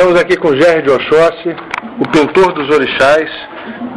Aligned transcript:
Estamos 0.00 0.18
aqui 0.18 0.34
com 0.38 0.56
Gerry 0.56 0.80
de 0.80 0.90
Oxóssi, 0.90 1.54
o 2.00 2.08
pintor 2.08 2.54
dos 2.54 2.74
orixás, 2.74 3.28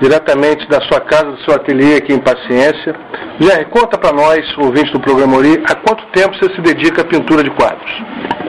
diretamente 0.01 0.67
da 0.67 0.81
sua 0.81 0.99
casa, 0.99 1.31
do 1.31 1.41
seu 1.45 1.55
ateliê 1.55 1.95
aqui 1.95 2.11
em 2.11 2.19
Paciência. 2.19 2.93
Gerry, 3.39 3.63
conta 3.69 3.97
para 3.97 4.11
nós, 4.11 4.41
ouvintes 4.57 4.91
do 4.91 4.99
programa 4.99 5.37
Ori, 5.37 5.63
há 5.63 5.75
quanto 5.75 6.05
tempo 6.07 6.35
você 6.35 6.53
se 6.53 6.59
dedica 6.59 7.03
à 7.03 7.05
pintura 7.05 7.41
de 7.41 7.49
quadros? 7.51 7.89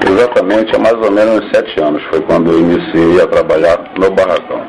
Exatamente, 0.05 0.75
há 0.75 0.81
mais 0.81 0.95
ou 0.95 1.13
menos 1.13 1.49
sete 1.55 1.81
anos 1.81 2.03
foi 2.11 2.23
quando 2.23 2.51
eu 2.51 2.59
iniciei 2.59 3.23
a 3.23 3.27
trabalhar 3.29 3.79
no 4.01 4.11
barracão. 4.11 4.61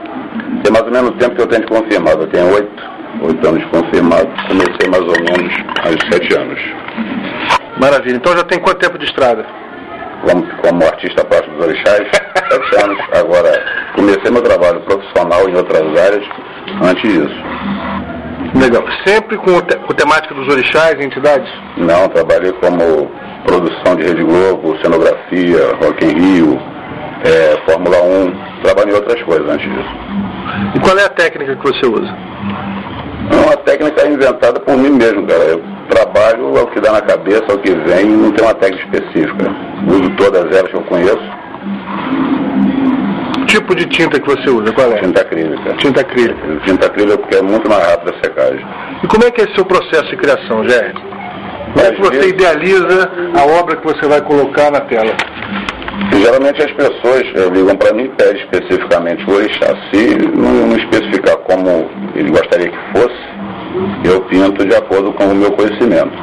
Tem 0.63 0.71
mais 0.71 0.85
ou 0.85 0.91
menos 0.91 1.09
o 1.09 1.13
tempo 1.13 1.35
que 1.35 1.41
eu 1.41 1.47
tenho 1.47 1.65
de 1.65 1.67
confirmado, 1.67 2.21
eu 2.21 2.27
tenho 2.27 2.53
oito, 2.53 2.83
oito 3.23 3.47
anos 3.47 3.65
confirmado, 3.71 4.29
comecei 4.47 4.87
mais 4.91 5.01
ou 5.01 5.15
menos 5.25 5.53
há 5.81 6.13
sete 6.13 6.37
anos. 6.37 6.59
Maravilha, 7.81 8.17
então 8.17 8.37
já 8.37 8.43
tem 8.43 8.59
quanto 8.59 8.77
tempo 8.77 8.99
de 8.99 9.05
estrada? 9.05 9.64
Como, 10.25 10.45
como 10.57 10.83
artista 10.83 11.23
plástico 11.23 11.55
dos 11.55 11.67
orixás, 11.67 12.01
sete 12.49 12.83
anos. 12.83 12.97
Agora, 13.13 13.63
comecei 13.95 14.31
meu 14.31 14.41
trabalho 14.41 14.81
profissional 14.81 15.47
em 15.47 15.55
outras 15.55 15.83
áreas 15.83 16.25
antes 16.83 17.01
disso. 17.03 17.35
Legal. 18.59 18.83
Sempre 19.05 19.37
com, 19.37 19.61
te, 19.61 19.77
com 19.77 19.93
temática 19.93 20.33
dos 20.33 20.47
orixás 20.47 20.95
e 20.99 21.05
entidades? 21.05 21.49
Não, 21.77 22.07
trabalhei 22.09 22.51
como 22.53 23.11
produção 23.45 23.95
de 23.95 24.03
Rede 24.03 24.23
Globo, 24.23 24.77
cenografia, 24.81 25.75
Rock 25.81 26.05
in 26.05 26.13
Rio, 26.13 26.59
é, 27.23 27.57
Fórmula 27.69 28.01
1. 28.01 28.63
Trabalhei 28.63 28.93
em 28.93 28.95
outras 28.95 29.21
coisas 29.23 29.47
antes 29.47 29.69
disso. 29.69 29.89
E 30.75 30.79
qual 30.79 30.97
é 30.97 31.05
a 31.05 31.09
técnica 31.09 31.55
que 31.55 31.63
você 31.63 31.85
usa? 31.85 32.15
É 33.31 33.45
uma 33.45 33.57
técnica 33.57 34.07
inventada 34.07 34.59
por 34.59 34.77
mim 34.77 34.91
mesmo, 34.91 35.25
cara. 35.27 35.43
Eu 35.43 35.74
trabalho 35.89 36.57
ao 36.57 36.67
que 36.67 36.79
dá 36.79 36.91
na 36.91 37.01
cabeça, 37.01 37.45
ao 37.49 37.57
que 37.59 37.71
vem, 37.71 38.05
não 38.05 38.31
tem 38.31 38.45
uma 38.45 38.53
técnica 38.53 38.85
específica. 38.85 39.55
Uso 39.87 40.09
todas 40.17 40.43
elas 40.55 40.69
que 40.69 40.75
eu 40.75 40.83
conheço. 40.83 41.45
Tipo 43.47 43.75
de 43.75 43.85
tinta 43.85 44.19
que 44.19 44.27
você 44.27 44.49
usa, 44.49 44.73
qual 44.73 44.91
é? 44.91 45.01
Tinta 45.01 45.21
acrílica. 45.21 45.73
Tinta 45.77 46.01
acrílica. 46.01 46.59
Tinta 46.65 46.85
acrílica 46.87 47.17
porque 47.17 47.35
é 47.37 47.41
muito 47.41 47.69
mais 47.69 47.87
rápida 47.87 48.11
a 48.11 48.23
secagem. 48.23 48.65
E 49.03 49.07
como 49.07 49.23
é 49.23 49.31
que 49.31 49.41
é 49.41 49.45
o 49.45 49.55
seu 49.55 49.65
processo 49.65 50.05
de 50.09 50.17
criação, 50.17 50.67
Jair? 50.67 50.93
Como 51.73 51.85
é 51.85 51.91
que 51.91 52.01
você 52.01 52.29
idealiza 52.29 53.11
a 53.35 53.59
obra 53.59 53.75
que 53.75 53.85
você 53.85 54.07
vai 54.07 54.21
colocar 54.21 54.71
na 54.71 54.81
tela? 54.81 55.13
Geralmente 56.11 56.61
as 56.61 56.71
pessoas 56.71 57.23
eh, 57.35 57.49
ligam 57.53 57.75
para 57.75 57.93
mim 57.93 58.05
e 58.05 58.09
pedem 58.09 58.41
especificamente 58.43 59.23
o 59.29 59.35
orixá. 59.35 59.67
Se 59.91 60.17
não, 60.35 60.67
não 60.67 60.77
especificar 60.77 61.37
como 61.37 61.89
ele 62.15 62.29
gostaria 62.29 62.69
que 62.69 62.77
fosse, 62.93 63.15
eu 64.03 64.21
pinto 64.21 64.65
de 64.65 64.75
acordo 64.75 65.11
com 65.13 65.25
o 65.25 65.35
meu 65.35 65.51
conhecimento. 65.51 66.15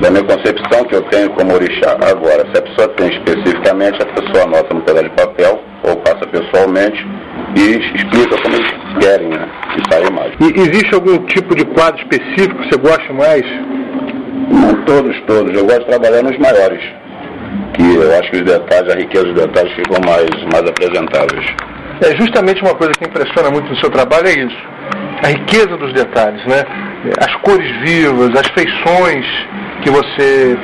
Da 0.00 0.10
minha 0.10 0.24
concepção 0.24 0.84
que 0.84 0.96
eu 0.96 1.02
tenho 1.02 1.30
como 1.30 1.54
orixá. 1.54 1.96
Agora, 2.10 2.44
se 2.52 2.58
a 2.58 2.62
pessoa 2.62 2.88
tem 2.96 3.08
especificamente, 3.08 4.02
a 4.02 4.06
pessoa 4.06 4.44
anota 4.44 4.74
no 4.74 4.80
pedaço 4.80 5.04
de 5.04 5.10
papel 5.10 5.60
ou 5.84 5.96
passa 5.96 6.26
pessoalmente 6.26 7.06
e 7.56 7.76
explica 7.94 8.36
como 8.42 8.56
eles 8.56 8.70
querem, 9.00 9.28
né? 9.28 9.48
E 9.76 9.92
sai 9.92 10.02
a 10.02 10.06
imagem. 10.08 10.36
E 10.40 10.60
existe 10.60 10.94
algum 10.94 11.18
tipo 11.26 11.54
de 11.54 11.64
quadro 11.66 12.00
específico 12.02 12.56
que 12.62 12.68
você 12.68 12.78
gosta 12.78 13.12
mais? 13.12 13.42
Não 14.50 14.84
todos, 14.84 15.16
todos. 15.26 15.54
Eu 15.54 15.64
gosto 15.64 15.80
de 15.80 15.86
trabalhar 15.86 16.22
nos 16.22 16.36
maiores. 16.38 16.82
Que 17.74 17.94
eu 17.94 18.18
acho 18.18 18.30
que 18.30 18.36
os 18.38 18.44
detalhes, 18.44 18.92
a 18.92 18.98
riqueza 18.98 19.24
dos 19.24 19.34
detalhes 19.34 19.72
ficam 19.74 20.00
mais, 20.04 20.28
mais 20.52 20.68
apresentáveis. 20.68 21.46
É 22.00 22.16
justamente 22.16 22.60
uma 22.62 22.74
coisa 22.74 22.92
que 22.94 23.04
impressiona 23.04 23.50
muito 23.50 23.68
no 23.70 23.76
seu 23.76 23.90
trabalho 23.90 24.26
é 24.26 24.32
isso 24.32 24.72
a 25.22 25.28
riqueza 25.28 25.76
dos 25.76 25.92
detalhes, 25.92 26.44
né? 26.46 26.64
As 27.18 27.34
cores 27.42 27.70
vivas, 27.82 28.30
as 28.34 28.48
feições 28.48 29.24
que 29.82 29.90
você 29.90 30.56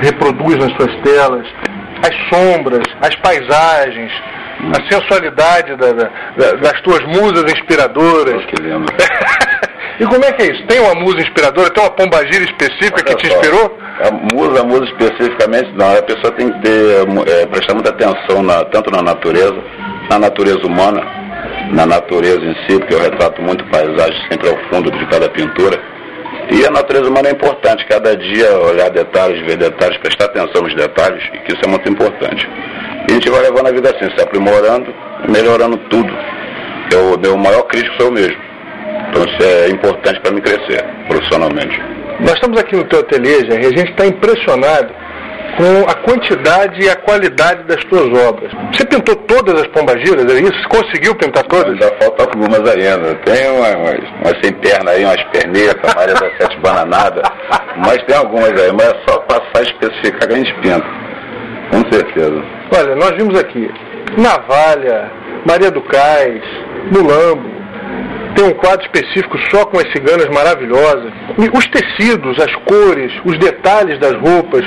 reproduz 0.00 0.56
nas 0.56 0.72
suas 0.76 0.94
telas, 1.02 1.46
as 2.02 2.16
sombras, 2.28 2.84
as 3.00 3.14
paisagens, 3.16 4.12
a 4.72 4.92
sensualidade 4.92 5.76
da, 5.76 5.92
da, 5.92 6.52
das 6.52 6.80
tuas 6.82 7.00
musas 7.06 7.44
inspiradoras. 7.52 8.44
Que 8.46 8.62
lindo. 8.62 8.86
e 9.98 10.04
como 10.06 10.24
é 10.24 10.32
que 10.32 10.42
é 10.42 10.52
isso? 10.52 10.66
Tem 10.66 10.80
uma 10.80 10.94
musa 10.94 11.18
inspiradora? 11.18 11.70
Tem 11.70 11.82
uma 11.82 11.90
pombagira 11.90 12.44
específica 12.44 13.02
Olha 13.06 13.16
que 13.16 13.28
te 13.28 13.34
inspirou? 13.34 13.78
A 14.00 14.34
musa, 14.34 14.60
a 14.60 14.64
musa 14.64 14.84
especificamente 14.84 15.72
não. 15.74 15.96
A 15.96 16.02
pessoa 16.02 16.32
tem 16.32 16.52
que 16.52 16.60
ter, 16.60 17.06
é, 17.28 17.46
prestar 17.46 17.74
muita 17.74 17.90
atenção 17.90 18.42
na, 18.42 18.64
tanto 18.64 18.90
na 18.90 19.02
natureza, 19.02 19.56
na 20.08 20.18
natureza 20.18 20.66
humana, 20.66 21.23
na 21.72 21.86
natureza 21.86 22.44
em 22.44 22.54
si, 22.66 22.78
porque 22.78 22.94
eu 22.94 23.00
retrato 23.00 23.40
muito 23.42 23.64
paisagem 23.66 24.16
sempre 24.30 24.48
ao 24.48 24.56
fundo 24.70 24.90
de 24.90 25.06
cada 25.06 25.28
pintura. 25.28 25.78
E 26.50 26.66
a 26.66 26.70
natureza 26.70 27.08
humana 27.08 27.28
é 27.28 27.32
importante, 27.32 27.86
cada 27.86 28.16
dia 28.16 28.58
olhar 28.58 28.90
detalhes, 28.90 29.40
ver 29.46 29.56
detalhes, 29.56 29.96
prestar 29.98 30.26
atenção 30.26 30.62
nos 30.62 30.74
detalhes, 30.74 31.22
e 31.32 31.38
que 31.38 31.52
isso 31.52 31.62
é 31.64 31.68
muito 31.68 31.88
importante. 31.88 32.46
E 33.08 33.12
a 33.12 33.14
gente 33.14 33.30
vai 33.30 33.42
levando 33.42 33.68
a 33.68 33.72
vida 33.72 33.90
assim, 33.90 34.14
se 34.14 34.22
aprimorando, 34.22 34.94
melhorando 35.28 35.76
tudo. 35.88 36.12
Eu, 36.92 37.18
meu 37.18 37.36
maior 37.36 37.62
crítico 37.62 37.96
sou 37.96 38.06
eu 38.06 38.12
mesmo. 38.12 38.36
Então 39.08 39.24
isso 39.24 39.42
é 39.42 39.68
importante 39.70 40.20
para 40.20 40.32
me 40.32 40.40
crescer 40.40 40.84
profissionalmente. 41.08 41.80
Nós 42.20 42.34
estamos 42.34 42.58
aqui 42.60 42.76
no 42.76 42.84
teu 42.84 43.00
ateliê, 43.00 43.40
e 43.40 43.52
a 43.52 43.62
gente 43.62 43.90
está 43.90 44.06
impressionado 44.06 45.03
com 45.56 45.88
a 45.88 45.94
quantidade 45.94 46.84
e 46.84 46.88
a 46.88 46.96
qualidade 46.96 47.64
das 47.64 47.80
suas 47.82 48.06
obras. 48.26 48.50
Você 48.72 48.84
pintou 48.86 49.16
todas 49.16 49.60
as 49.60 49.66
pombagiras, 49.68 50.24
é 50.32 50.40
isso? 50.40 50.68
Conseguiu 50.68 51.14
pintar 51.14 51.44
todas? 51.44 51.72
Ainda 51.72 51.96
falta 52.00 52.24
algumas 52.24 52.60
ainda. 52.68 53.14
Tem 53.24 53.50
umas, 53.50 53.74
umas, 53.74 54.40
sem 54.42 54.52
perna 54.54 54.90
aí, 54.90 55.04
umas 55.04 55.22
pernetas, 55.24 55.94
Maria 55.94 56.14
das 56.14 56.32
Sete 56.38 56.58
Bananadas. 56.60 57.22
Mas 57.76 58.02
tem 58.04 58.16
algumas 58.16 58.50
aí, 58.50 58.72
mas 58.72 58.88
é 58.88 58.96
só 59.06 59.18
passar 59.20 59.60
e 59.60 59.62
especificar 59.62 60.28
que 60.28 60.34
a 60.34 60.36
gente 60.36 60.54
pinta. 60.60 60.86
Com 61.70 61.92
certeza. 61.92 62.42
Olha, 62.76 62.94
nós 62.96 63.10
vimos 63.12 63.38
aqui 63.38 63.70
Navalha, 64.18 65.10
Maria 65.46 65.70
do 65.70 65.82
Cais, 65.82 66.42
Mulambo, 66.92 67.54
tem 68.34 68.46
um 68.46 68.54
quadro 68.54 68.84
específico 68.84 69.38
só 69.50 69.64
com 69.66 69.78
as 69.78 69.90
ciganas 69.92 70.26
maravilhosas. 70.28 71.12
E 71.38 71.56
os 71.56 71.66
tecidos, 71.68 72.36
as 72.40 72.54
cores, 72.64 73.12
os 73.24 73.38
detalhes 73.38 73.98
das 74.00 74.14
roupas. 74.14 74.64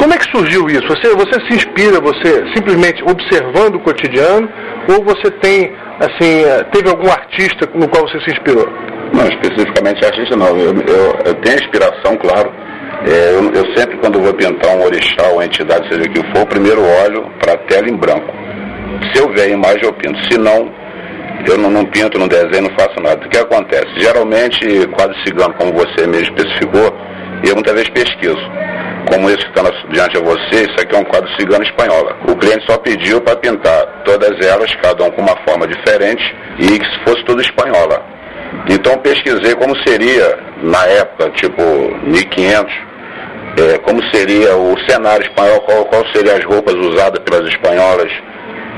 Como 0.00 0.14
é 0.14 0.16
que 0.16 0.30
surgiu 0.30 0.66
isso? 0.70 0.88
Você, 0.88 1.14
você 1.14 1.38
se 1.46 1.56
inspira, 1.56 2.00
você 2.00 2.42
simplesmente 2.56 3.02
observando 3.02 3.74
o 3.74 3.80
cotidiano, 3.80 4.48
ou 4.88 5.04
você 5.04 5.30
tem, 5.30 5.76
assim, 6.00 6.42
eh, 6.42 6.64
teve 6.72 6.88
algum 6.88 7.10
artista 7.10 7.68
no 7.74 7.86
qual 7.86 8.08
você 8.08 8.18
se 8.20 8.30
inspirou? 8.30 8.66
Não, 9.12 9.24
especificamente 9.28 10.02
artista 10.02 10.34
não. 10.36 10.56
Eu, 10.56 10.72
eu, 10.72 11.18
eu 11.26 11.34
tenho 11.42 11.56
inspiração, 11.56 12.16
claro. 12.16 12.50
É, 13.06 13.34
eu, 13.34 13.52
eu, 13.52 13.76
sempre, 13.76 13.98
quando 13.98 14.22
vou 14.22 14.32
pintar 14.32 14.74
um 14.74 14.84
orixá 14.84 15.28
ou 15.28 15.34
uma 15.34 15.44
entidade, 15.44 15.86
seja 15.90 16.08
o 16.08 16.12
que 16.12 16.22
for, 16.34 16.46
primeiro 16.46 16.80
olho 16.80 17.30
para 17.38 17.52
a 17.52 17.58
tela 17.58 17.90
em 17.90 17.96
branco. 17.96 18.32
Se 19.12 19.20
eu 19.20 19.28
ver 19.34 19.42
a 19.42 19.48
imagem, 19.48 19.84
eu 19.84 19.92
pinto. 19.92 20.18
Se 20.32 20.38
não, 20.38 20.72
eu 21.46 21.58
não, 21.58 21.70
não, 21.70 21.84
pinto, 21.84 22.18
não 22.18 22.26
desenho, 22.26 22.70
não 22.70 22.78
faço 22.78 22.98
nada. 23.02 23.26
O 23.26 23.28
que 23.28 23.36
acontece? 23.36 23.88
Geralmente, 23.98 24.60
quadro 24.96 25.14
cigano, 25.26 25.52
como 25.58 25.74
você 25.74 26.06
mesmo 26.06 26.34
especificou, 26.34 26.90
eu 27.46 27.54
muitas 27.54 27.74
vezes 27.74 27.90
pesquiso 27.90 28.69
como 29.08 29.28
esse 29.28 29.38
que 29.38 29.58
está 29.58 29.62
diante 29.92 30.18
de 30.18 30.24
você, 30.24 30.62
isso 30.62 30.80
aqui 30.80 30.94
é 30.94 30.98
um 30.98 31.04
quadro 31.04 31.28
cigano 31.38 31.64
espanhola. 31.64 32.16
O 32.28 32.36
cliente 32.36 32.64
só 32.68 32.76
pediu 32.78 33.20
para 33.20 33.36
pintar 33.36 34.02
todas 34.04 34.44
elas, 34.44 34.72
cada 34.82 35.04
um 35.04 35.10
com 35.10 35.22
uma 35.22 35.36
forma 35.46 35.66
diferente, 35.66 36.22
e 36.58 36.78
que 36.78 37.04
fosse 37.04 37.24
tudo 37.24 37.40
espanhola. 37.40 38.02
Então 38.68 38.98
pesquisei 38.98 39.54
como 39.54 39.76
seria, 39.86 40.38
na 40.62 40.84
época, 40.86 41.30
tipo 41.30 41.62
1500, 42.04 42.72
é, 43.58 43.78
como 43.78 44.02
seria 44.12 44.56
o 44.56 44.74
cenário 44.88 45.26
espanhol, 45.26 45.60
qual, 45.62 45.84
qual 45.86 46.04
seriam 46.14 46.36
as 46.36 46.44
roupas 46.44 46.74
usadas 46.74 47.22
pelas 47.24 47.48
espanholas. 47.48 48.12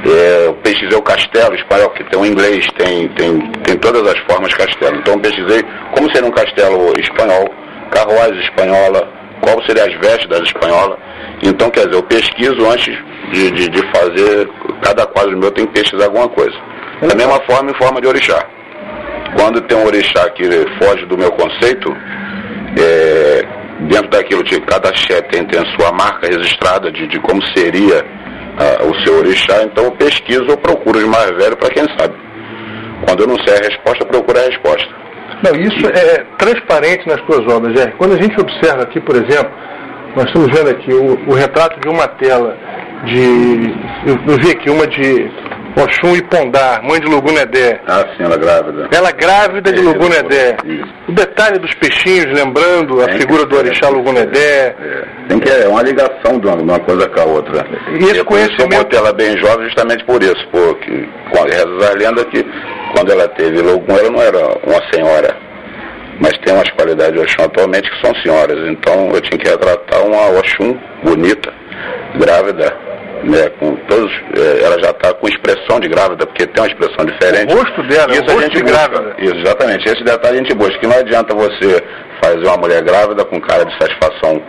É, 0.04 0.52
pesquisei 0.64 0.98
o 0.98 1.02
castelo 1.02 1.54
espanhol, 1.54 1.90
que 1.90 2.04
tem 2.04 2.18
o 2.18 2.26
inglês, 2.26 2.66
tem, 2.76 3.08
tem, 3.10 3.38
tem 3.64 3.76
todas 3.76 4.02
as 4.06 4.18
formas 4.20 4.52
castelo. 4.54 4.96
Então 4.96 5.18
pesquisei 5.18 5.62
como 5.94 6.12
seria 6.12 6.28
um 6.28 6.32
castelo 6.32 6.92
espanhol, 6.98 7.48
carruagem 7.90 8.40
espanhola, 8.40 9.21
qual 9.42 9.62
seria 9.66 9.84
as 9.84 9.94
vestes 10.00 10.28
das 10.28 10.42
espanholas. 10.42 10.96
Então, 11.42 11.68
quer 11.70 11.86
dizer, 11.86 11.98
eu 11.98 12.02
pesquiso 12.04 12.70
antes 12.70 12.96
de, 13.32 13.50
de, 13.50 13.68
de 13.68 13.82
fazer, 13.90 14.48
cada 14.80 15.04
quadro 15.06 15.36
meu 15.36 15.50
tem 15.50 15.66
que 15.66 15.72
pesquisar 15.72 16.04
alguma 16.04 16.28
coisa. 16.28 16.56
Da 17.02 17.14
mesma 17.14 17.40
forma, 17.44 17.72
em 17.72 17.74
forma 17.74 18.00
de 18.00 18.06
orixá. 18.06 18.46
Quando 19.36 19.60
tem 19.62 19.76
um 19.76 19.84
orixá 19.84 20.30
que 20.30 20.44
foge 20.80 21.04
do 21.06 21.18
meu 21.18 21.32
conceito, 21.32 21.92
é, 22.78 23.42
dentro 23.88 24.08
daquilo 24.08 24.44
de 24.44 24.60
cada 24.60 24.90
axé 24.90 25.20
tem, 25.22 25.44
tem 25.46 25.60
a 25.60 25.76
sua 25.76 25.92
marca 25.92 26.28
registrada 26.28 26.92
de, 26.92 27.08
de 27.08 27.18
como 27.20 27.42
seria 27.56 28.04
o 28.86 28.94
seu 29.02 29.18
orixá, 29.18 29.62
então 29.64 29.84
eu 29.84 29.92
pesquiso 29.92 30.46
ou 30.50 30.56
procuro 30.58 30.98
os 30.98 31.04
mais 31.06 31.30
velhos 31.30 31.56
para 31.56 31.70
quem 31.70 31.84
sabe. 31.98 32.14
Quando 33.06 33.20
eu 33.20 33.26
não 33.26 33.36
sei 33.44 33.56
a 33.56 33.68
resposta, 33.68 34.04
procuro 34.04 34.38
a 34.38 34.42
resposta. 34.42 35.01
Não, 35.42 35.60
isso 35.60 35.86
é 35.88 36.24
transparente 36.38 37.06
nas 37.06 37.20
suas 37.26 37.52
obras, 37.52 37.80
é. 37.80 37.90
Quando 37.98 38.14
a 38.14 38.22
gente 38.22 38.40
observa 38.40 38.82
aqui, 38.82 39.00
por 39.00 39.16
exemplo, 39.16 39.50
nós 40.14 40.26
estamos 40.26 40.48
vendo 40.56 40.70
aqui 40.70 40.92
o, 40.92 41.30
o 41.30 41.34
retrato 41.34 41.80
de 41.80 41.88
uma 41.88 42.06
tela 42.06 42.56
de. 43.06 43.74
Eu, 44.06 44.18
eu, 44.28 44.36
vi 44.40 44.50
aqui 44.50 44.70
uma 44.70 44.86
de 44.86 45.30
Oxum 45.76 46.14
e 46.14 46.22
Pondar, 46.22 46.82
mãe 46.82 47.00
de 47.00 47.06
Lugunedé. 47.06 47.80
Ah, 47.86 48.04
sim, 48.16 48.22
ela 48.22 48.36
grávida. 48.36 48.88
Ela 48.92 49.10
grávida 49.10 49.70
é, 49.70 49.72
de 49.72 49.80
Lugunedé. 49.80 50.56
O 51.08 51.12
detalhe 51.12 51.58
dos 51.58 51.74
peixinhos, 51.74 52.26
lembrando 52.26 53.00
a 53.00 53.04
é, 53.04 53.18
figura 53.18 53.46
do 53.46 53.56
orixá 53.56 53.88
Lugunedé. 53.88 54.76
É. 54.78 55.04
Tem 55.28 55.40
que 55.40 55.50
é 55.50 55.66
uma 55.66 55.82
ligação 55.82 56.38
de 56.38 56.46
uma, 56.46 56.78
coisa 56.80 57.08
com 57.08 57.20
a 57.20 57.24
outra. 57.24 57.66
E 57.98 58.04
esse 58.04 58.18
eu 58.18 58.24
conhecimento... 58.24 58.94
Eu 58.94 58.98
ela 58.98 59.12
bem 59.12 59.36
jovem 59.38 59.64
justamente 59.66 60.04
por 60.04 60.22
isso, 60.22 60.46
porque 60.50 61.08
reza 61.50 61.90
a 61.90 61.94
lenda 61.94 62.24
que 62.26 62.44
quando 62.94 63.10
ela 63.10 63.28
teve 63.28 63.60
Logum, 63.60 63.96
ela 63.96 64.10
não 64.10 64.22
era 64.22 64.38
uma 64.64 64.80
senhora, 64.92 65.36
mas 66.20 66.32
tem 66.44 66.54
umas 66.54 66.68
qualidades 66.70 67.14
de 67.14 67.20
Oxum 67.20 67.44
atualmente 67.44 67.90
que 67.90 68.06
são 68.06 68.14
senhoras. 68.22 68.58
Então 68.68 69.10
eu 69.12 69.20
tinha 69.20 69.38
que 69.38 69.48
retratar 69.48 70.04
uma 70.06 70.38
Oxum 70.38 70.78
bonita, 71.02 71.52
grávida, 72.18 72.76
né, 73.24 73.48
com 73.58 73.76
todos, 73.86 74.10
é, 74.36 74.64
ela 74.64 74.82
já 74.82 74.90
está 74.90 75.14
com 75.14 75.28
expressão 75.28 75.78
de 75.80 75.88
grávida, 75.88 76.26
porque 76.26 76.46
tem 76.46 76.62
uma 76.62 76.68
expressão 76.68 77.04
diferente. 77.04 77.52
O 77.52 77.58
rosto 77.58 77.82
dela, 77.84 78.12
isso 78.12 78.22
o 78.22 78.26
rosto 78.26 78.38
a 78.38 78.42
gente 78.42 78.56
de 78.56 78.62
grávida. 78.62 79.14
Isso, 79.18 79.36
exatamente. 79.36 79.88
Esse 79.88 80.04
detalhe 80.04 80.34
a 80.34 80.38
gente 80.38 80.54
busca, 80.54 80.78
que 80.78 80.86
não 80.86 80.98
adianta 80.98 81.34
você 81.34 81.82
fazer 82.22 82.44
uma 82.46 82.56
mulher 82.56 82.82
grávida 82.82 83.24
com 83.24 83.40
cara 83.40 83.64
de 83.64 83.72
satisfação 83.78 84.42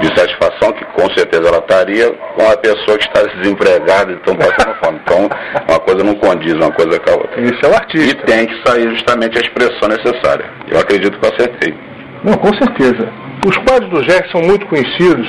de 0.00 0.08
satisfação 0.08 0.72
que 0.72 0.84
com 0.86 1.08
certeza 1.16 1.48
ela 1.48 1.58
estaria 1.58 2.12
com 2.12 2.50
a 2.50 2.56
pessoa 2.56 2.98
que 2.98 3.04
está 3.04 3.22
desempregada 3.22 4.12
e 4.12 4.16
estão 4.16 4.36
passando 4.36 4.74
fome. 4.84 5.00
Então, 5.02 5.28
uma 5.68 5.80
coisa 5.80 6.04
não 6.04 6.14
condiz 6.14 6.52
uma 6.54 6.70
coisa 6.70 6.98
com 7.00 7.10
a 7.10 7.14
outra. 7.14 7.40
Isso 7.40 7.58
é 7.64 7.68
o 7.68 7.74
artista. 7.74 8.22
E 8.22 8.26
tem 8.26 8.46
que 8.46 8.62
sair 8.66 8.90
justamente 8.90 9.38
a 9.38 9.40
expressão 9.40 9.88
necessária. 9.88 10.44
Eu 10.68 10.78
acredito 10.78 11.18
que 11.18 11.26
eu 11.26 11.32
acertei. 11.32 11.74
Não, 12.24 12.34
com 12.34 12.52
certeza. 12.54 13.08
Os 13.46 13.56
quadros 13.58 13.90
do 13.90 14.02
Jack 14.04 14.30
são 14.32 14.40
muito 14.42 14.66
conhecidos, 14.66 15.26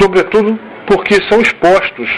sobretudo 0.00 0.58
porque 0.86 1.14
são 1.28 1.40
expostos 1.40 2.08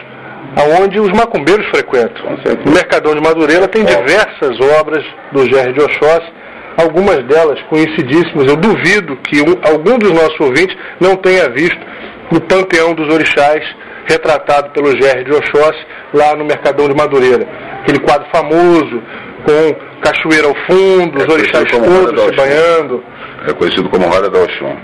aonde 0.57 1.01
os 1.01 1.11
macumbeiros 1.13 1.67
frequentam. 1.67 2.25
O 2.67 2.71
Mercadão 2.71 3.15
de 3.15 3.21
Madureira 3.21 3.67
tem 3.69 3.85
diversas 3.85 4.61
obras 4.79 5.05
do 5.33 5.45
Gerry 5.45 5.73
de 5.73 5.81
Oxóssi 5.83 6.40
algumas 6.81 7.23
delas 7.25 7.61
conhecidíssimas. 7.69 8.47
Eu 8.49 8.57
duvido 8.57 9.17
que 9.17 9.41
um, 9.41 9.57
algum 9.63 9.99
dos 9.99 10.13
nossos 10.13 10.41
ouvintes 10.41 10.77
não 11.01 11.17
tenha 11.17 11.49
visto 11.51 11.81
o 12.33 12.41
Panteão 12.41 12.95
dos 12.95 13.13
Orixás 13.13 13.65
retratado 14.09 14.71
pelo 14.71 14.91
Gerry 15.01 15.25
de 15.25 15.33
Oxóssi 15.33 15.87
lá 16.13 16.35
no 16.35 16.45
Mercadão 16.45 16.89
de 16.89 16.95
Madureira. 16.95 17.47
Aquele 17.83 18.01
quadro 18.01 18.27
famoso, 18.33 19.03
com 19.45 19.75
cachoeira 20.03 20.49
ao 20.49 20.55
fundo, 20.67 21.21
é 21.21 21.27
os 21.27 21.35
orixás 21.35 21.65
todos 21.71 22.25
se 22.25 22.37
banhando. 22.37 23.05
É 23.49 23.53
conhecido 23.53 23.89
como 23.89 24.09
Roda 24.09 24.29
da 24.29 24.39
Oxum. 24.41 24.77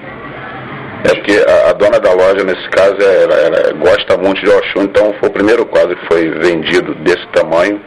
É 1.05 1.15
porque 1.15 1.45
a, 1.47 1.71
a, 1.71 1.73
dona 1.73 2.01
da 2.01 2.13
loja, 2.13 2.43
nesse 2.45 2.69
caso, 2.71 2.97
é, 3.01 3.23
ela, 3.23 3.35
ela, 3.35 3.73
gosta 3.75 4.17
muito 4.17 4.41
de 4.43 4.51
Oxum, 4.51 4.83
então 4.83 5.15
foi 5.21 5.29
o 5.29 5.33
primeiro 5.33 5.67
quadro 5.67 5.95
que 5.97 6.07
foi 6.07 6.31
vendido 6.31 6.95
desse 6.97 7.27
tamanho 7.29 7.81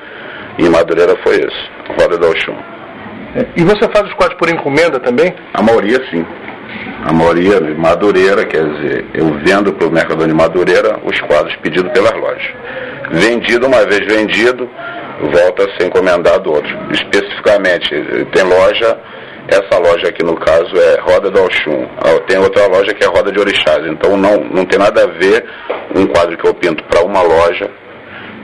em 0.57 0.69
Madureira 0.69 1.15
foi 1.23 1.35
esse, 1.35 2.00
Roda 2.00 2.17
da 2.17 2.27
Oxum. 2.27 2.78
E 3.55 3.63
você 3.63 3.87
faz 3.89 4.07
os 4.07 4.13
quadros 4.13 4.37
por 4.37 4.49
encomenda 4.49 4.99
também? 4.99 5.33
A 5.53 5.61
maioria 5.61 5.99
sim. 6.09 6.25
A 7.05 7.13
maioria 7.13 7.61
Madureira, 7.77 8.45
quer 8.45 8.63
dizer, 8.63 9.05
eu 9.13 9.33
vendo 9.45 9.73
para 9.73 9.87
o 9.87 9.91
Mercador 9.91 10.27
de 10.27 10.33
Madureira 10.33 10.99
os 11.03 11.19
quadros 11.21 11.55
pedidos 11.57 11.91
pelas 11.91 12.13
lojas. 12.13 12.51
Vendido, 13.11 13.67
uma 13.67 13.85
vez 13.85 14.01
vendido, 14.05 14.69
volta 15.31 15.63
a 15.63 15.77
ser 15.77 15.87
encomendado 15.87 16.51
outro. 16.51 16.69
Especificamente, 16.91 17.89
tem 18.33 18.43
loja, 18.43 18.99
essa 19.47 19.79
loja 19.79 20.09
aqui 20.09 20.23
no 20.23 20.35
caso 20.35 20.75
é 20.75 20.99
Roda 20.99 21.31
do 21.31 21.41
Oxum. 21.41 21.87
Ah, 21.97 22.19
tem 22.27 22.37
outra 22.37 22.67
loja 22.67 22.93
que 22.93 23.03
é 23.03 23.07
Roda 23.07 23.31
de 23.31 23.39
Orixás. 23.39 23.85
Então 23.87 24.17
não, 24.17 24.43
não 24.43 24.65
tem 24.65 24.77
nada 24.77 25.03
a 25.03 25.07
ver 25.07 25.45
um 25.95 26.05
quadro 26.07 26.37
que 26.37 26.47
eu 26.47 26.53
pinto 26.53 26.83
para 26.83 27.03
uma 27.03 27.21
loja 27.21 27.69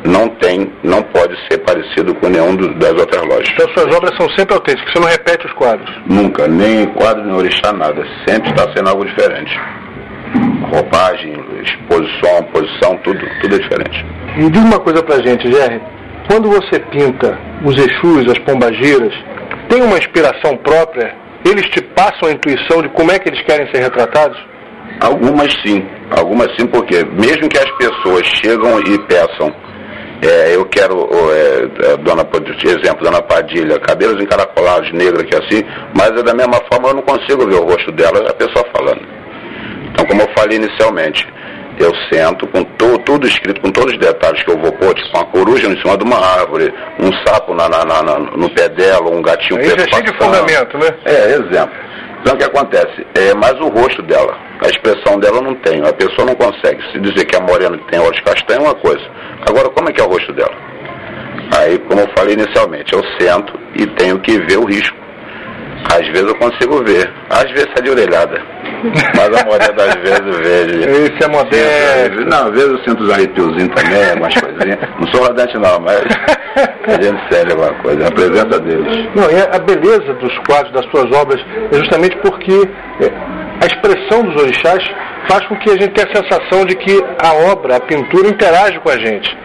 não 0.06 0.30
tem, 0.30 0.72
não 0.84 1.02
pode 1.02 1.36
ser 1.50 1.58
parecido 1.60 2.14
com 2.16 2.30
nenhum 2.30 2.56
do, 2.56 2.74
das 2.76 2.94
outras 2.94 3.22
lojas. 3.24 3.50
Então 3.54 3.68
suas 3.74 3.96
obras 3.96 4.16
são 4.18 4.30
sempre 4.38 4.54
autênticas, 4.54 4.94
você 4.94 5.00
não 5.00 5.08
repete 5.08 5.46
os 5.48 5.54
quadros? 5.54 5.90
Nunca, 6.08 6.48
nem 6.48 6.86
quadro, 6.86 7.26
nem 7.26 7.36
orixá, 7.36 7.74
nada. 7.74 8.06
Sempre 8.28 8.52
está 8.52 8.72
sendo 8.76 8.90
algo 8.90 9.06
diferente. 9.06 9.52
Roupagem, 10.72 11.34
exposição, 11.64 12.44
posição, 12.54 12.98
tudo, 13.04 13.20
tudo 13.42 13.56
é 13.56 13.60
diferente. 13.60 14.06
E 14.38 14.50
diz 14.50 14.64
uma 14.64 14.80
coisa 14.80 15.02
pra 15.04 15.22
gente, 15.22 15.52
Jerry. 15.52 15.82
Quando 16.30 16.50
você 16.50 16.80
pinta 16.80 17.38
os 17.64 17.76
Exus, 17.78 18.32
as 18.32 18.40
pombagiras, 18.40 19.14
tem 19.70 19.82
uma 19.82 19.98
inspiração 19.98 20.58
própria? 20.58 21.16
Eles 21.46 21.70
te 21.70 21.82
passam 21.82 22.30
a 22.30 22.32
intuição 22.32 22.82
de 22.82 22.90
como 22.90 23.12
é 23.12 23.20
que 23.20 23.30
eles 23.30 23.42
querem 23.44 23.72
ser 23.72 23.82
retratados? 23.82 24.38
Algumas 25.00 25.54
sim, 25.66 25.86
algumas 26.18 26.48
sim, 26.58 26.66
porque 26.68 27.04
mesmo 27.04 27.48
que 27.48 27.58
as 27.58 27.70
pessoas 27.78 28.26
chegam 28.26 28.80
e 28.80 28.98
peçam 29.08 29.54
é, 30.22 30.56
eu 30.56 30.66
quero, 30.66 31.08
é, 31.32 31.92
é 31.92 31.98
dona, 31.98 32.26
exemplo, 32.64 33.04
dona 33.04 33.22
Padilha, 33.22 33.80
cabelos 33.80 34.22
encaracolados, 34.22 34.92
negra 34.94 35.24
que 35.24 35.36
assim, 35.36 35.64
mas 35.96 36.12
é 36.12 36.24
da 36.24 36.34
mesma 36.34 36.60
forma 36.72 36.90
eu 36.90 36.96
não 36.96 37.02
consigo 37.02 37.46
ver 37.48 37.56
o 37.56 37.66
rosto 37.66 37.92
dela, 37.92 38.30
a 38.30 38.34
pessoa 38.34 38.66
falando. 38.76 39.02
Então, 39.92 40.06
como 40.06 40.22
eu 40.22 40.30
falei 40.36 40.58
inicialmente, 40.58 41.28
eu 41.80 41.92
sento 42.12 42.48
com 42.48 42.64
to, 42.64 42.98
tudo 43.00 43.28
escrito, 43.28 43.62
com 43.62 43.72
todos 43.72 43.94
os 43.94 44.00
detalhes 44.00 44.42
que 44.44 44.52
eu 44.52 44.58
vou 44.58 44.72
pôr, 44.74 44.94
tipo 44.94 45.18
uma 45.18 45.26
coruja 45.26 45.68
em 45.68 45.80
cima 45.82 45.98
de 45.98 46.04
uma 46.04 46.18
árvore, 46.18 46.74
um 47.00 47.12
sapo 47.26 47.54
na, 47.54 47.68
na, 47.68 47.86
na, 47.86 48.20
no 48.20 48.50
pé 48.50 48.70
dela, 48.70 49.10
um 49.10 49.22
gatinho 49.22 49.60
Aí 49.60 49.72
preto. 49.72 49.88
é 49.88 49.94
cheio 49.94 50.06
de 50.06 50.18
fundamento, 50.18 50.78
né? 50.78 50.88
É, 51.06 51.32
exemplo. 51.32 51.76
Então 52.22 52.34
o 52.34 52.38
que 52.38 52.44
acontece? 52.44 53.06
É 53.14 53.34
mais 53.34 53.54
o 53.60 53.68
rosto 53.68 54.02
dela. 54.02 54.36
A 54.64 54.68
expressão 54.68 55.20
dela 55.20 55.42
não 55.42 55.56
tenho. 55.56 55.88
A 55.88 55.94
pessoa 55.94 56.26
não 56.26 56.36
consegue. 56.36 56.82
Se 56.92 57.00
dizer 57.00 57.26
que 57.26 57.36
a 57.36 57.42
morena 57.42 57.78
tem 57.92 58.00
olhos 58.00 58.20
castanhos 58.22 58.64
é 58.64 58.68
uma 58.68 58.76
coisa. 58.76 59.06
Agora, 59.48 59.70
como 59.70 59.90
é 59.90 59.94
que 59.94 60.02
é 60.02 60.04
o 60.04 60.08
rosto 60.08 60.32
dela? 60.34 60.56
Aí, 61.58 61.78
como 61.80 62.02
eu 62.02 62.10
falei 62.18 62.34
inicialmente, 62.34 62.94
eu 62.94 63.02
sento 63.20 63.54
e 63.76 63.86
tenho 63.88 64.20
que 64.20 64.40
ver 64.42 64.58
o 64.58 64.66
risco. 64.66 64.98
Às 65.92 66.08
vezes 66.08 66.28
eu 66.28 66.36
consigo 66.36 66.84
ver, 66.84 67.12
às 67.30 67.50
vezes 67.52 67.70
é 67.78 67.82
de 67.82 67.90
orelhada. 67.92 68.42
Mas 69.16 69.42
a 69.42 69.46
maioria 69.46 69.72
das 69.74 69.96
vezes 69.96 70.20
eu 70.20 70.44
vejo. 70.44 70.80
Esse 70.90 71.24
é 71.24 71.28
moderno. 71.28 72.26
Não, 72.26 72.48
às 72.48 72.52
vezes 72.52 72.70
eu 72.70 72.80
sinto 72.80 73.04
os 73.04 73.12
arrepiozinhos 73.12 73.76
também, 73.76 74.10
algumas 74.10 74.34
coisinhas. 74.34 74.80
Não 75.00 75.08
sou 75.14 75.28
rodante 75.28 75.58
não, 75.58 75.80
mas 75.80 76.02
a 76.88 77.02
gente 77.02 77.34
sente 77.34 77.52
alguma 77.52 77.74
coisa, 77.82 78.08
a 78.08 78.12
presença 78.12 78.60
deles. 78.60 79.10
Não, 79.16 79.30
e 79.30 79.56
a 79.56 79.60
beleza 79.60 80.14
dos 80.16 80.38
quadros, 80.48 80.74
das 80.74 80.86
suas 80.92 81.12
obras, 81.16 81.40
é 81.72 81.78
justamente 81.78 82.18
porque 82.18 82.70
é, 83.02 83.12
a 83.62 83.66
expressão 83.66 84.24
dos 84.24 84.42
orixás 84.42 84.84
faz 85.30 85.46
com 85.48 85.56
que 85.58 85.70
a 85.70 85.74
gente 85.74 85.90
tenha 85.90 86.08
a 86.08 86.16
sensação 86.16 86.66
de 86.66 86.76
que 86.76 87.04
a 87.20 87.34
obra, 87.52 87.78
a 87.78 87.80
pintura, 87.80 88.28
interage 88.28 88.80
com 88.80 88.90
a 88.90 88.98
gente. 88.98 89.36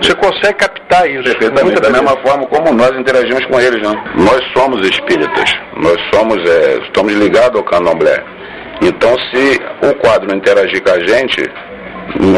Você 0.00 0.14
consegue 0.14 0.54
captar 0.54 1.08
isso. 1.10 1.24
Perfeitamente. 1.24 1.80
Da 1.80 1.90
mesma 1.90 2.16
forma 2.24 2.46
como 2.46 2.72
nós 2.72 2.90
interagimos 2.98 3.44
com 3.46 3.60
eles, 3.60 3.82
não? 3.82 3.94
Nós 4.16 4.40
somos 4.56 4.86
espíritas. 4.86 5.52
Nós 5.76 5.96
somos, 6.12 6.38
é, 6.48 6.78
estamos 6.84 7.12
ligados 7.14 7.58
ao 7.58 7.64
candomblé. 7.64 8.22
Então, 8.80 9.16
se 9.30 9.60
o 9.82 9.94
quadro 9.96 10.28
não 10.28 10.36
interagir 10.36 10.82
com 10.82 10.90
a 10.90 11.00
gente, 11.00 11.40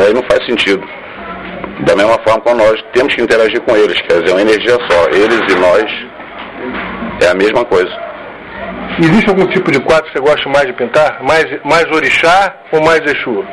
aí 0.07 0.15
não 0.15 0.23
faz 0.23 0.45
sentido. 0.47 0.83
Da 1.85 1.95
mesma 1.95 2.19
forma 2.25 2.41
como 2.41 2.57
nós 2.57 2.83
temos 2.93 3.15
que 3.15 3.23
interagir 3.23 3.61
com 3.63 3.77
eles, 3.77 4.01
quer 4.03 4.21
dizer, 4.21 4.33
uma 4.33 4.41
energia 4.41 4.77
só. 4.89 5.07
Eles 5.11 5.41
e 5.53 5.59
nós 5.59 5.85
é 7.23 7.29
a 7.29 7.35
mesma 7.35 7.65
coisa. 7.65 8.10
Existe 8.99 9.31
algum 9.31 9.47
tipo 9.47 9.71
de 9.71 9.81
quadro 9.81 10.05
que 10.05 10.13
você 10.13 10.21
gosta 10.21 10.49
mais 10.49 10.67
de 10.67 10.73
pintar? 10.73 11.23
Mais, 11.23 11.47
mais 11.65 11.85
orixá 11.91 12.55
ou 12.73 12.83
mais 12.83 13.01
Exu? 13.01 13.45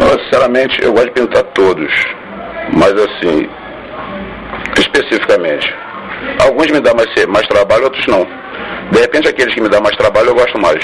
Eu, 0.00 0.18
sinceramente, 0.24 0.82
eu 0.82 0.92
gosto 0.92 1.06
de 1.06 1.12
pintar 1.12 1.42
todos. 1.54 1.92
Mas 2.72 2.92
assim, 2.92 3.48
especificamente, 4.78 5.74
alguns 6.42 6.70
me 6.70 6.80
dão 6.80 6.94
mais, 6.94 7.26
mais 7.26 7.46
trabalho, 7.46 7.84
outros 7.84 8.06
não. 8.06 8.26
De 8.90 9.00
repente 9.00 9.28
aqueles 9.28 9.54
que 9.54 9.60
me 9.60 9.68
dão 9.68 9.82
mais 9.82 9.96
trabalho 9.96 10.28
eu 10.28 10.34
gosto 10.34 10.58
mais. 10.60 10.82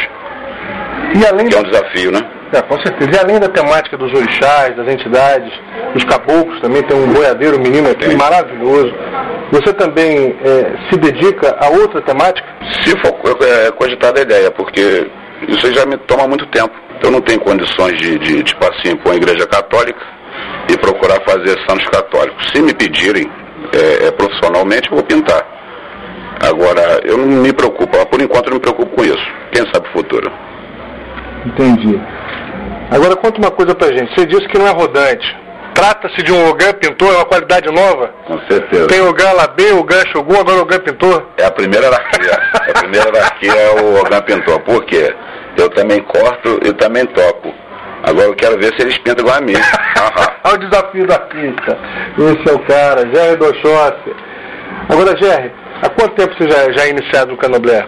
E 1.14 1.26
além 1.26 1.48
que 1.48 1.54
é 1.54 1.58
um 1.58 1.64
desafio, 1.64 2.10
né? 2.12 2.20
É, 2.52 2.62
com 2.62 2.80
certeza. 2.80 3.10
E 3.12 3.18
além 3.18 3.38
da 3.38 3.48
temática 3.48 3.96
dos 3.96 4.12
orixás, 4.12 4.74
das 4.76 4.92
entidades, 4.92 5.52
dos 5.94 6.04
caboclos, 6.04 6.60
também 6.60 6.82
tem 6.82 6.96
um 6.96 7.12
boiadeiro, 7.12 7.58
um 7.58 7.62
menino 7.62 7.90
aqui 7.90 8.14
maravilhoso. 8.16 8.92
Você 9.52 9.72
também 9.74 10.36
é, 10.44 10.90
se 10.90 10.98
dedica 10.98 11.56
a 11.60 11.68
outra 11.68 12.02
temática? 12.02 12.46
Se 12.82 12.90
for 12.98 13.14
é, 13.42 13.70
cogitada 13.72 14.20
a 14.20 14.22
ideia, 14.22 14.50
porque 14.50 15.08
isso 15.48 15.72
já 15.72 15.86
me 15.86 15.96
toma 15.98 16.26
muito 16.26 16.46
tempo. 16.46 16.74
Eu 17.02 17.10
não 17.10 17.20
tenho 17.20 17.40
condições 17.40 17.96
de, 17.98 18.18
de 18.18 18.42
tipo 18.42 18.64
assim, 18.66 18.96
pôr 18.96 19.12
a 19.12 19.16
igreja 19.16 19.46
católica 19.46 20.00
e 20.68 20.76
procurar 20.78 21.20
fazer 21.24 21.56
santos 21.68 21.86
católicos. 21.86 22.50
Se 22.52 22.60
me 22.60 22.74
pedirem 22.74 23.30
é, 23.72 24.08
é, 24.08 24.10
profissionalmente, 24.10 24.88
eu 24.90 24.96
vou 24.96 25.04
pintar. 25.04 25.44
Agora, 26.42 27.00
eu 27.04 27.16
não 27.16 27.26
me 27.26 27.52
preocupo, 27.52 28.06
por 28.06 28.20
enquanto 28.20 28.46
eu 28.46 28.50
não 28.50 28.56
me 28.56 28.62
preocupo 28.62 28.96
com 28.96 29.04
isso. 29.04 29.26
Quem 29.52 29.62
sabe 29.72 29.88
o 29.88 29.92
futuro. 29.92 30.30
Entendi. 31.46 32.00
Agora 32.90 33.16
conta 33.16 33.38
uma 33.38 33.50
coisa 33.50 33.74
pra 33.74 33.88
gente. 33.88 34.14
Você 34.14 34.26
disse 34.26 34.46
que 34.48 34.58
não 34.58 34.66
é 34.66 34.70
rodante. 34.70 35.26
Trata-se 35.74 36.22
de 36.22 36.32
um 36.32 36.48
Ogan 36.48 36.72
pintor, 36.74 37.12
é 37.14 37.16
uma 37.16 37.24
qualidade 37.24 37.70
nova? 37.70 38.08
Com 38.26 38.38
certeza. 38.48 38.88
Tem 38.88 39.00
Ogan 39.00 39.32
Labê, 39.32 39.72
Ogan 39.72 40.02
Shogun, 40.12 40.40
agora 40.40 40.58
o 40.58 40.62
Ogan 40.62 40.80
pintor? 40.80 41.26
É 41.38 41.46
a 41.46 41.50
primeira 41.50 41.86
hierarquia. 41.86 42.38
a 42.68 42.78
primeira 42.80 43.08
hierarquia 43.08 43.52
é 43.52 43.80
o 43.80 44.00
Ogan 44.00 44.20
pintor. 44.22 44.60
Por 44.60 44.84
quê? 44.84 45.14
Eu 45.56 45.68
também 45.70 46.02
corto 46.02 46.60
e 46.64 46.72
também 46.74 47.06
toco. 47.06 47.54
Agora 48.02 48.26
eu 48.26 48.34
quero 48.34 48.58
ver 48.58 48.74
se 48.74 48.82
eles 48.82 48.98
pintam 48.98 49.24
igual 49.24 49.38
a 49.38 49.40
mim. 49.40 49.54
Olha 50.44 50.54
o 50.54 50.58
desafio 50.58 51.06
da 51.06 51.18
pinta. 51.18 51.78
Esse 52.18 52.48
é 52.48 52.52
o 52.52 52.58
cara, 52.60 53.08
Jerry 53.14 53.36
Doxossi. 53.36 54.14
Agora, 54.88 55.16
Jerry, 55.16 55.52
há 55.82 55.88
quanto 55.90 56.14
tempo 56.14 56.34
você 56.34 56.50
já, 56.50 56.72
já 56.72 56.86
é 56.86 56.90
iniciado 56.90 57.32
no 57.32 57.36
Canoblé? 57.36 57.86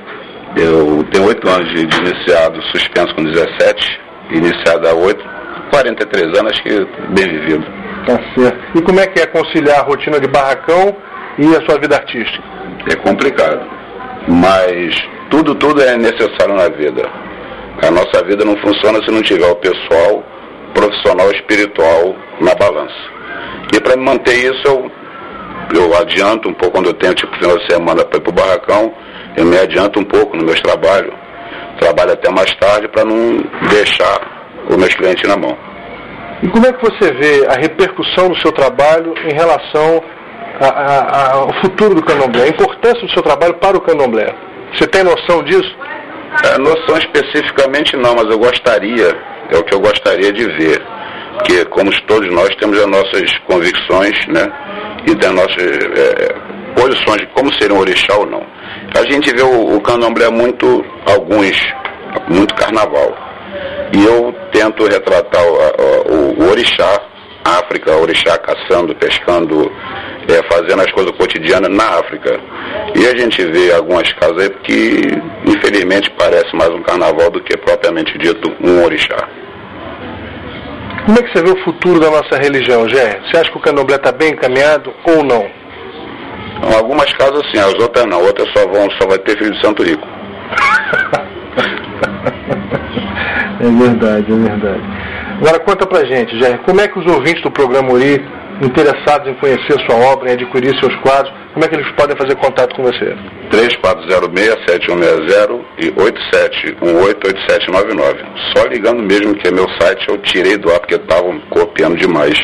Eu 0.56 1.04
tenho 1.10 1.26
oito 1.26 1.48
anos 1.48 1.68
de, 1.70 1.86
de, 1.86 1.96
iniciado, 1.98 2.62
suspenso 2.64 3.14
com 3.14 3.24
17, 3.24 4.00
iniciada 4.32 4.90
há 4.90 4.94
8, 4.94 5.24
43 5.70 6.38
anos, 6.38 6.52
acho 6.52 6.62
que 6.62 6.86
bem 7.10 7.28
vivido. 7.28 7.64
Tá 8.06 8.18
certo. 8.34 8.78
E 8.78 8.82
como 8.82 9.00
é 9.00 9.06
que 9.06 9.20
é 9.20 9.26
conciliar 9.26 9.80
a 9.80 9.82
rotina 9.82 10.18
de 10.18 10.26
barracão 10.26 10.96
e 11.38 11.46
a 11.54 11.64
sua 11.64 11.78
vida 11.78 11.96
artística? 11.96 12.42
É 12.90 12.96
complicado, 12.96 13.60
mas 14.28 14.94
tudo, 15.30 15.54
tudo 15.54 15.82
é 15.82 15.96
necessário 15.96 16.54
na 16.54 16.68
vida. 16.68 17.08
A 17.82 17.90
nossa 17.90 18.22
vida 18.24 18.44
não 18.44 18.56
funciona 18.58 19.02
se 19.04 19.10
não 19.10 19.22
tiver 19.22 19.46
o 19.46 19.56
pessoal, 19.56 20.22
profissional, 20.74 21.30
espiritual 21.30 22.14
na 22.40 22.54
balança. 22.54 22.94
E 23.74 23.80
para 23.80 23.96
me 23.96 24.04
manter 24.04 24.34
isso, 24.34 24.62
eu, 24.66 24.90
eu 25.74 25.96
adianto 25.96 26.48
um 26.48 26.54
pouco 26.54 26.74
quando 26.74 26.86
eu 26.86 26.94
tenho 26.94 27.14
tipo 27.14 27.34
final 27.38 27.56
de 27.56 27.72
semana 27.72 28.04
para 28.04 28.18
ir 28.18 28.22
para 28.22 28.30
o 28.30 28.34
barracão, 28.34 28.94
eu 29.36 29.46
me 29.46 29.58
adianto 29.58 30.00
um 30.00 30.04
pouco 30.04 30.36
no 30.36 30.44
meu 30.44 30.60
trabalho. 30.60 31.12
Trabalho 31.82 32.12
até 32.12 32.30
mais 32.30 32.54
tarde 32.60 32.86
para 32.88 33.04
não 33.04 33.38
deixar 33.68 34.64
os 34.68 34.76
meus 34.76 34.94
clientes 34.94 35.28
na 35.28 35.36
mão. 35.36 35.58
E 36.40 36.48
como 36.48 36.64
é 36.64 36.72
que 36.72 36.80
você 36.80 37.12
vê 37.12 37.46
a 37.48 37.60
repercussão 37.60 38.28
do 38.28 38.36
seu 38.36 38.52
trabalho 38.52 39.12
em 39.28 39.34
relação 39.34 40.00
a, 40.60 40.68
a, 40.68 41.32
ao 41.34 41.52
futuro 41.60 41.96
do 41.96 42.04
candomblé, 42.04 42.44
a 42.44 42.48
importância 42.48 43.00
do 43.00 43.10
seu 43.12 43.22
trabalho 43.22 43.54
para 43.54 43.76
o 43.76 43.80
candomblé? 43.80 44.32
Você 44.74 44.86
tem 44.86 45.02
noção 45.02 45.42
disso? 45.42 45.76
É, 46.44 46.58
noção 46.58 46.96
especificamente 46.98 47.96
não, 47.96 48.14
mas 48.14 48.30
eu 48.30 48.38
gostaria, 48.38 49.08
é 49.50 49.58
o 49.58 49.64
que 49.64 49.74
eu 49.74 49.80
gostaria 49.80 50.32
de 50.32 50.44
ver. 50.44 50.82
Porque, 51.34 51.64
como 51.66 51.90
todos 52.06 52.32
nós, 52.32 52.48
temos 52.60 52.78
as 52.78 52.86
nossas 52.86 53.38
convicções, 53.46 54.26
né? 54.28 54.50
E 55.06 55.14
das 55.16 55.32
nossas 55.32 55.58
é, 55.58 56.34
posições 56.74 57.18
de 57.18 57.26
como 57.28 57.52
ser 57.54 57.72
um 57.72 57.78
orixá 57.78 58.16
ou 58.16 58.26
não. 58.26 58.42
A 58.96 59.02
gente 59.10 59.34
vê 59.34 59.42
o, 59.42 59.76
o 59.76 59.80
candomblé 59.80 60.28
muito, 60.30 60.84
alguns, 61.06 61.58
muito 62.28 62.54
carnaval. 62.54 63.16
E 63.94 64.04
eu 64.04 64.34
tento 64.52 64.84
retratar 64.84 65.42
o, 65.44 65.54
o, 66.12 66.42
o 66.42 66.50
orixá, 66.50 67.00
África, 67.44 67.96
orixá 67.96 68.38
caçando, 68.38 68.94
pescando, 68.94 69.70
é, 70.28 70.42
fazendo 70.50 70.80
as 70.80 70.90
coisas 70.92 71.12
cotidianas 71.16 71.70
na 71.70 71.98
África. 71.98 72.40
E 72.94 73.06
a 73.06 73.16
gente 73.16 73.44
vê 73.46 73.72
algumas 73.72 74.10
casas 74.14 74.50
que, 74.62 75.00
infelizmente, 75.46 76.10
parece 76.18 76.54
mais 76.54 76.70
um 76.70 76.82
carnaval 76.82 77.30
do 77.30 77.42
que 77.42 77.56
propriamente 77.56 78.16
dito 78.18 78.50
um 78.60 78.84
orixá. 78.84 79.28
Como 81.04 81.18
é 81.18 81.22
que 81.22 81.32
você 81.32 81.42
vê 81.44 81.50
o 81.50 81.64
futuro 81.64 81.98
da 81.98 82.10
nossa 82.10 82.36
religião, 82.36 82.88
Gé? 82.88 83.20
Você 83.22 83.36
acha 83.36 83.50
que 83.50 83.58
o 83.58 83.60
candomblé 83.60 83.96
está 83.96 84.12
bem 84.12 84.30
encaminhado 84.30 84.94
ou 85.04 85.24
não? 85.24 85.61
Então, 86.62 86.78
algumas 86.78 87.12
casas 87.14 87.42
sim, 87.50 87.58
as 87.58 87.74
outras 87.74 88.06
não. 88.06 88.22
Outras 88.22 88.48
só 88.56 88.64
vão, 88.68 88.88
só 88.92 89.08
vai 89.08 89.18
ter 89.18 89.36
filho 89.36 89.52
de 89.52 89.60
Santo 89.60 89.82
Rico. 89.82 90.06
é 93.60 93.70
verdade, 93.70 94.32
é 94.32 94.36
verdade. 94.36 94.82
Agora 95.40 95.58
conta 95.58 95.84
pra 95.86 96.04
gente, 96.04 96.38
Jair, 96.38 96.60
como 96.60 96.80
é 96.80 96.86
que 96.86 97.00
os 97.00 97.06
ouvintes 97.06 97.42
do 97.42 97.50
programa 97.50 97.92
Uri, 97.92 98.24
interessados 98.62 99.26
em 99.28 99.34
conhecer 99.34 99.76
sua 99.86 99.96
obra, 100.12 100.30
em 100.30 100.34
adquirir 100.34 100.78
seus 100.78 100.94
quadros, 101.00 101.34
como 101.52 101.64
é 101.64 101.68
que 101.68 101.74
eles 101.74 101.90
podem 101.96 102.16
fazer 102.16 102.36
contato 102.36 102.76
com 102.76 102.84
você? 102.84 103.16
3406-7160 103.50 105.60
e 105.78 105.90
87188799. 105.90 108.24
Só 108.54 108.66
ligando 108.66 109.02
mesmo 109.02 109.34
que 109.34 109.48
é 109.48 109.50
meu 109.50 109.68
site, 109.80 110.08
eu 110.08 110.16
tirei 110.18 110.56
do 110.56 110.72
ar 110.72 110.78
porque 110.78 110.94
estavam 110.94 111.40
copiando 111.50 111.96
demais. 111.96 112.38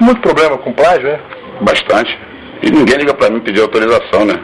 Muito 0.00 0.20
problema 0.20 0.56
com 0.56 0.72
plágio, 0.72 1.08
é? 1.08 1.18
Bastante. 1.60 2.16
E 2.62 2.70
ninguém 2.70 2.98
liga 2.98 3.14
para 3.14 3.30
mim 3.30 3.40
pedir 3.40 3.60
autorização, 3.60 4.24
né? 4.24 4.34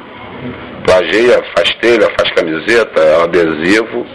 Plageia, 0.85 1.42
faz 1.56 1.75
telha, 1.80 2.08
faz 2.18 2.32
camiseta, 2.35 3.25
adesivo. 3.25 4.06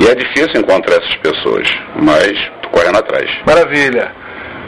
E 0.00 0.06
é 0.06 0.14
difícil 0.14 0.60
encontrar 0.60 0.96
essas 0.96 1.16
pessoas, 1.16 1.68
mas 1.96 2.32
correndo 2.70 2.98
atrás. 2.98 3.28
Maravilha. 3.46 4.12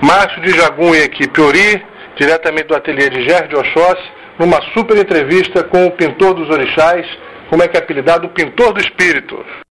Márcio 0.02 0.42
de 0.42 0.50
Jagum 0.50 0.94
e 0.94 1.02
equipe 1.02 1.40
Ori, 1.40 1.82
diretamente 2.16 2.68
do 2.68 2.74
ateliê 2.74 3.08
de 3.08 3.22
Gerard 3.22 3.54
Oxóssi, 3.54 4.02
numa 4.38 4.60
super 4.74 4.96
entrevista 4.98 5.62
com 5.62 5.86
o 5.86 5.90
pintor 5.92 6.34
dos 6.34 6.50
orixás, 6.50 7.06
como 7.48 7.62
é 7.62 7.68
que 7.68 7.76
é 7.76 7.80
apelidado? 7.80 8.26
O 8.26 8.30
pintor 8.30 8.72
do 8.72 8.80
espírito. 8.80 9.44